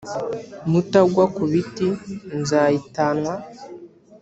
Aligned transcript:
Mutagwa 0.71 1.23
ku 1.35 1.43
biti, 1.51 1.87
nzayitanwa: 2.39 3.33